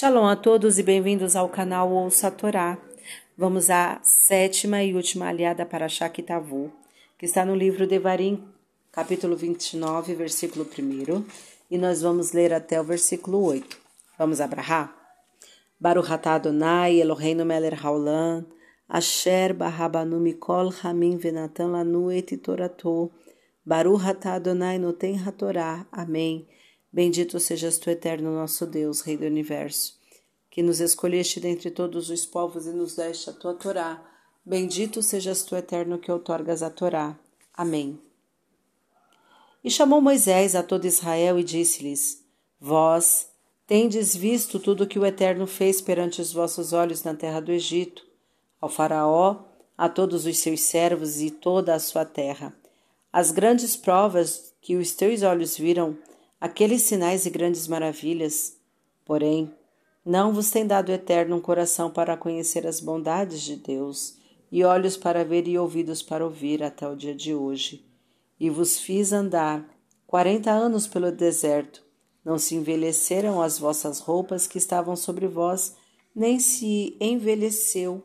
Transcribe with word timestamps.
Shalom 0.00 0.24
a 0.24 0.34
todos 0.34 0.78
e 0.78 0.82
bem-vindos 0.82 1.36
ao 1.36 1.46
canal 1.46 1.92
Ouça 1.92 2.28
a 2.28 2.30
Torá. 2.30 2.78
Vamos 3.36 3.68
à 3.68 4.00
sétima 4.02 4.82
e 4.82 4.94
última 4.94 5.28
aliada 5.28 5.66
para 5.66 5.90
Shakitavu, 5.90 6.72
que 7.18 7.26
está 7.26 7.44
no 7.44 7.54
livro 7.54 7.86
Devarim, 7.86 8.42
capítulo 8.90 9.36
29, 9.36 10.14
versículo 10.14 10.64
1, 10.66 11.24
e 11.70 11.76
nós 11.76 12.00
vamos 12.00 12.32
ler 12.32 12.50
até 12.50 12.80
o 12.80 12.84
versículo 12.84 13.44
8. 13.44 13.76
Vamos 14.18 14.40
abrahar? 14.40 14.90
Baruch 15.78 16.10
atah 16.10 16.36
Adonai 16.36 16.98
Eloheinu 16.98 17.44
melech 17.44 17.84
haolam, 17.84 18.46
asher 18.88 19.52
barabanu 19.52 20.18
mikol 20.18 20.72
hamim 20.80 21.18
venatan 21.18 21.72
lanu 21.72 22.10
et 22.10 22.38
torato, 22.38 23.10
Baruch 23.66 24.06
atah 24.06 24.36
Adonai 24.36 24.78
noten 24.78 25.18
hatorá. 25.18 25.86
Amém. 25.92 26.48
Bendito 26.92 27.38
sejas 27.38 27.78
tu, 27.78 27.88
eterno 27.88 28.34
nosso 28.34 28.66
Deus, 28.66 29.00
Rei 29.00 29.16
do 29.16 29.24
universo, 29.24 29.98
que 30.50 30.62
nos 30.62 30.80
escolheste 30.80 31.38
dentre 31.38 31.70
todos 31.70 32.10
os 32.10 32.26
povos 32.26 32.66
e 32.66 32.70
nos 32.70 32.96
deste 32.96 33.30
a 33.30 33.32
tua 33.32 33.54
Torá. 33.54 34.04
Bendito 34.44 35.02
sejas 35.02 35.42
tu, 35.42 35.54
eterno, 35.54 35.98
que 35.98 36.10
outorgas 36.10 36.62
a 36.62 36.70
Torá. 36.70 37.16
Amém. 37.54 38.00
E 39.62 39.70
chamou 39.70 40.00
Moisés 40.00 40.54
a 40.54 40.62
todo 40.62 40.86
Israel 40.86 41.38
e 41.38 41.44
disse-lhes: 41.44 42.24
Vós 42.58 43.28
tendes 43.66 44.16
visto 44.16 44.58
tudo 44.58 44.86
que 44.86 44.98
o 44.98 45.06
Eterno 45.06 45.46
fez 45.46 45.80
perante 45.80 46.20
os 46.20 46.32
vossos 46.32 46.72
olhos 46.72 47.04
na 47.04 47.14
terra 47.14 47.40
do 47.40 47.52
Egito, 47.52 48.04
ao 48.60 48.68
Faraó, 48.68 49.44
a 49.78 49.88
todos 49.88 50.26
os 50.26 50.38
seus 50.38 50.62
servos 50.62 51.20
e 51.20 51.30
toda 51.30 51.74
a 51.74 51.78
sua 51.78 52.04
terra. 52.04 52.52
As 53.12 53.30
grandes 53.30 53.76
provas 53.76 54.52
que 54.60 54.76
os 54.76 54.92
teus 54.92 55.22
olhos 55.22 55.56
viram 55.56 55.96
aqueles 56.40 56.82
sinais 56.82 57.26
e 57.26 57.30
grandes 57.30 57.68
maravilhas. 57.68 58.56
Porém, 59.04 59.52
não 60.04 60.32
vos 60.32 60.50
tem 60.50 60.66
dado 60.66 60.90
eterno 60.90 61.36
um 61.36 61.40
coração 61.40 61.90
para 61.90 62.16
conhecer 62.16 62.66
as 62.66 62.80
bondades 62.80 63.42
de 63.42 63.56
Deus, 63.56 64.16
e 64.50 64.64
olhos 64.64 64.96
para 64.96 65.24
ver 65.24 65.46
e 65.46 65.58
ouvidos 65.58 66.02
para 66.02 66.24
ouvir 66.24 66.62
até 66.62 66.88
o 66.88 66.96
dia 66.96 67.14
de 67.14 67.34
hoje. 67.34 67.84
E 68.38 68.48
vos 68.48 68.78
fiz 68.78 69.12
andar 69.12 69.68
quarenta 70.06 70.50
anos 70.50 70.86
pelo 70.86 71.12
deserto. 71.12 71.84
Não 72.24 72.38
se 72.38 72.54
envelheceram 72.56 73.40
as 73.40 73.58
vossas 73.58 74.00
roupas 74.00 74.46
que 74.46 74.58
estavam 74.58 74.96
sobre 74.96 75.28
vós, 75.28 75.76
nem 76.14 76.40
se 76.40 76.96
envelheceu 77.00 78.02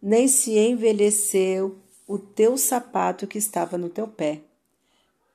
nem 0.00 0.28
se 0.28 0.56
envelheceu 0.56 1.76
o 2.08 2.18
teu 2.18 2.56
sapato 2.56 3.26
que 3.26 3.36
estava 3.36 3.76
no 3.76 3.90
teu 3.90 4.08
pé. 4.08 4.40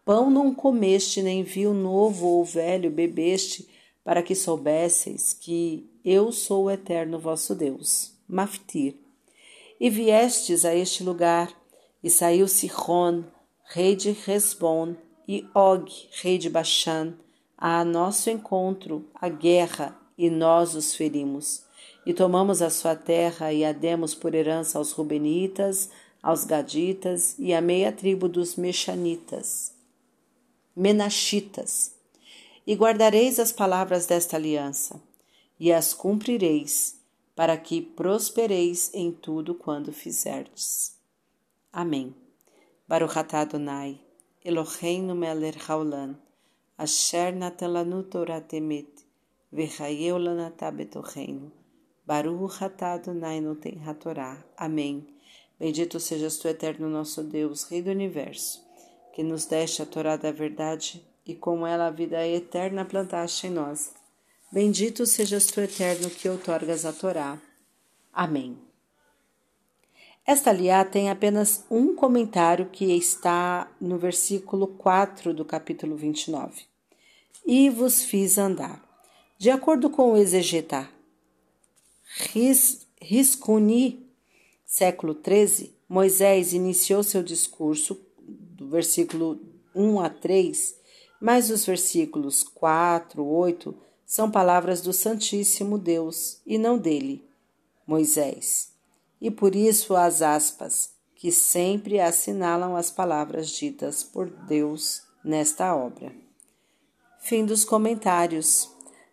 Pão 0.04 0.32
não 0.32 0.54
comeste, 0.54 1.22
nem 1.22 1.44
vinho 1.44 1.74
novo 1.74 2.26
ou 2.26 2.44
velho 2.44 2.90
bebeste, 2.90 3.70
para 4.04 4.24
que 4.24 4.34
soubesseis 4.34 5.34
que 5.34 5.88
eu 6.04 6.32
sou 6.32 6.66
o 6.66 6.72
eterno 6.72 7.20
vosso 7.20 7.54
Deus. 7.54 8.12
Maftir. 8.28 8.96
E 9.80 9.90
viestes 9.90 10.66
a 10.66 10.76
este 10.76 11.04
lugar, 11.04 11.54
e 12.04 12.10
saiu 12.10 12.48
Sihon, 12.48 13.24
rei 13.66 13.96
de 13.96 14.12
Resbon, 14.12 14.96
e 15.28 15.46
Og, 15.56 15.90
rei 16.22 16.38
de 16.38 16.50
Bashan, 16.50 17.14
a 17.58 17.86
nosso 17.86 18.30
encontro, 18.30 19.06
a 19.14 19.30
guerra, 19.30 19.98
e 20.18 20.30
nós 20.30 20.76
os 20.76 20.96
ferimos. 20.96 21.64
E 22.06 22.14
tomamos 22.14 22.62
a 22.62 22.70
sua 22.70 22.96
terra 22.96 23.54
e 23.54 23.64
a 23.64 23.72
demos 23.72 24.14
por 24.14 24.36
herança 24.36 24.78
aos 24.78 24.92
Rubenitas, 24.92 25.90
aos 26.24 26.46
Gaditas 26.46 27.36
e 27.38 27.54
à 27.54 27.60
meia 27.60 27.92
tribo 27.92 28.30
dos 28.30 28.56
Mexanitas, 28.56 29.74
Menachitas. 30.74 31.92
E 32.66 32.76
guardareis 32.76 33.40
as 33.40 33.52
palavras 33.52 34.06
desta 34.06 34.38
aliança, 34.38 35.02
e 35.60 35.74
as 35.74 35.94
cumprireis, 35.94 36.96
para 37.36 37.58
que 37.58 37.82
prospereis 37.82 38.90
em 38.94 39.12
tudo 39.12 39.54
quando 39.54 39.92
fizerdes. 39.92 40.96
Amém. 41.74 42.16
Baruch 42.88 43.18
Adonai, 43.18 44.00
Eloheinu 44.46 45.14
melech 45.14 45.60
haolam, 45.68 46.16
asher 46.78 47.36
natan 47.36 47.74
lanu 47.74 48.04
Torah 48.04 48.40
temet, 48.40 48.88
v'chayeu 49.52 50.18
lanatah 50.18 50.72
betocheinu. 50.72 51.52
Baruch 52.06 52.64
Adonai 52.64 53.42
noten. 53.42 53.82
Amém. 54.58 55.06
Bendito 55.64 55.98
sejas 55.98 56.36
tu, 56.36 56.50
eterno 56.50 56.90
nosso 56.90 57.24
Deus, 57.24 57.64
Rei 57.64 57.82
do 57.82 57.90
universo, 57.90 58.62
que 59.14 59.24
nos 59.24 59.46
deste 59.46 59.82
a 59.82 59.86
Torá 59.86 60.18
da 60.18 60.30
verdade 60.30 61.02
e 61.26 61.34
com 61.34 61.66
ela 61.66 61.88
a 61.88 61.90
vida 61.90 62.28
eterna 62.28 62.84
plantaste 62.84 63.48
em 63.48 63.50
nós. 63.50 63.94
Bendito 64.52 65.06
sejas 65.06 65.46
tu, 65.46 65.62
eterno, 65.62 66.10
que 66.10 66.28
outorgas 66.28 66.84
a 66.86 66.92
Torá. 66.92 67.42
Amém. 68.12 68.58
Esta 70.28 70.50
aliá 70.50 70.84
tem 70.84 71.10
apenas 71.10 71.64
um 71.72 71.96
comentário 71.96 72.66
que 72.66 72.98
está 72.98 73.72
no 73.80 73.98
versículo 73.98 74.68
4 74.68 75.34
do 75.34 75.46
capítulo 75.46 75.96
29. 75.96 76.64
E 77.46 77.70
vos 77.70 78.04
fiz 78.04 78.38
andar. 78.38 78.84
De 79.38 79.50
acordo 79.50 79.90
com 79.90 80.12
o 80.12 80.18
exegeta 80.18 80.90
Riscuni 83.02 84.03
século 84.74 85.14
XIII, 85.14 85.72
Moisés 85.88 86.52
iniciou 86.52 87.04
seu 87.04 87.22
discurso 87.22 87.96
do 88.18 88.68
versículo 88.68 89.40
1 89.76 90.00
a 90.00 90.10
3, 90.10 90.76
mas 91.22 91.52
os 91.52 91.64
versículos 91.64 92.42
4, 92.42 93.24
8 93.24 93.76
são 94.04 94.32
palavras 94.32 94.82
do 94.82 94.92
Santíssimo 94.92 95.78
Deus 95.78 96.42
e 96.44 96.58
não 96.58 96.80
dele, 96.80 97.24
Moisés. 97.86 98.74
E 99.22 99.30
por 99.30 99.56
isso 99.56 99.96
as 99.96 100.24
aspas, 100.24 100.96
que 101.16 101.32
sempre 101.32 102.00
assinalam 102.00 102.76
as 102.76 102.90
palavras 102.90 103.50
ditas 103.50 104.02
por 104.02 104.28
Deus 104.28 105.04
nesta 105.24 105.76
obra. 105.76 106.12
Fim 107.20 107.46
dos 107.46 107.64
comentários. 107.64 108.72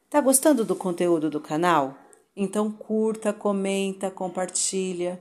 Tá 0.08 0.22
gostando 0.22 0.64
do 0.64 0.74
conteúdo 0.74 1.28
do 1.28 1.38
canal? 1.38 1.98
Então 2.34 2.72
curta, 2.72 3.30
comenta, 3.30 4.10
compartilha 4.10 5.20